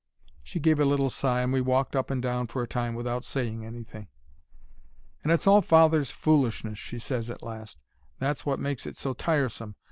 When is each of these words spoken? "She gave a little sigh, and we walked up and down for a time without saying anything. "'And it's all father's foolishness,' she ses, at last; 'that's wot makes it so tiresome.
"She 0.41 0.59
gave 0.59 0.79
a 0.79 0.83
little 0.85 1.11
sigh, 1.11 1.43
and 1.43 1.53
we 1.53 1.61
walked 1.61 1.95
up 1.95 2.09
and 2.09 2.19
down 2.23 2.47
for 2.47 2.63
a 2.63 2.67
time 2.67 2.95
without 2.95 3.23
saying 3.23 3.63
anything. 3.63 4.07
"'And 5.21 5.31
it's 5.31 5.45
all 5.45 5.61
father's 5.61 6.09
foolishness,' 6.09 6.79
she 6.79 6.97
ses, 6.97 7.29
at 7.29 7.43
last; 7.43 7.77
'that's 8.17 8.43
wot 8.43 8.57
makes 8.57 8.87
it 8.87 8.97
so 8.97 9.13
tiresome. 9.13 9.75